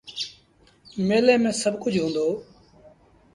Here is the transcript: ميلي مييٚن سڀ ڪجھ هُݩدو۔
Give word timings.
ميلي 1.07 1.35
مييٚن 1.43 1.59
سڀ 1.61 1.73
ڪجھ 1.83 1.97
هُݩدو۔ 2.03 2.27